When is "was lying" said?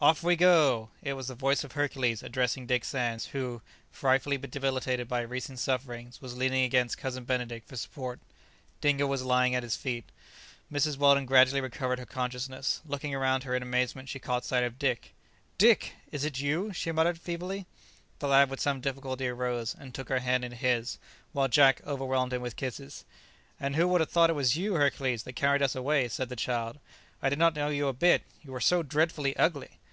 9.06-9.54